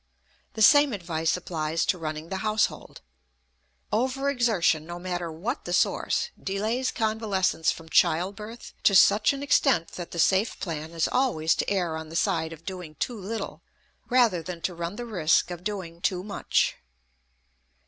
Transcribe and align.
The 0.55 0.63
same 0.63 0.93
advice 0.93 1.37
applies 1.37 1.85
to 1.85 1.97
running 1.99 2.29
the 2.29 2.37
household. 2.37 3.01
Over 3.93 4.31
exertion, 4.31 4.83
no 4.87 4.97
matter 4.97 5.31
what 5.31 5.63
the 5.65 5.73
source, 5.73 6.31
delays 6.43 6.89
convalescence 6.91 7.69
from 7.71 7.87
child 7.87 8.35
birth 8.35 8.73
to 8.81 8.95
such 8.95 9.31
an 9.31 9.43
extent 9.43 9.89
that 9.89 10.09
the 10.09 10.17
safe 10.17 10.59
plan 10.59 10.89
is 10.93 11.07
always 11.07 11.53
to 11.53 11.69
err 11.69 11.97
on 11.97 12.09
the 12.09 12.15
side 12.15 12.51
of 12.51 12.65
doing 12.65 12.95
too 12.95 13.19
little, 13.19 13.61
rather 14.09 14.41
than 14.41 14.59
to 14.61 14.73
run 14.73 14.95
the 14.95 15.05
risk 15.05 15.51
of 15.51 15.63
doing 15.63 16.01
too 16.01 16.23
much. 16.23 16.77